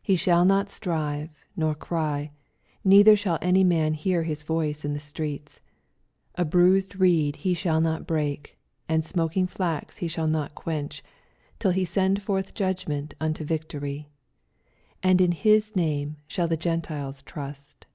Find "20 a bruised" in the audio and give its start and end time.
6.34-6.96